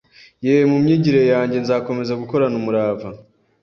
Yeee! 0.45 0.67
Mu 0.71 0.77
myigire 0.83 1.21
yange 1.33 1.57
nzakomeza 1.63 2.19
gukorana 2.21 2.55
umurava 2.61 3.09